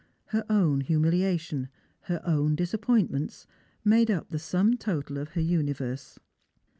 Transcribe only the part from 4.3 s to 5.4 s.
sum total of